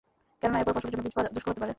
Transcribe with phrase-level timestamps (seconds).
[0.41, 1.69] কেননা এরপরে ফসলের জন্যে বীজ পাওয়া দুষ্কর হতে পারে।